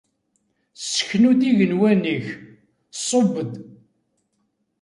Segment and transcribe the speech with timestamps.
[0.81, 2.25] Sseknu-d igenwan-ik,
[3.07, 3.53] ṣubb-d!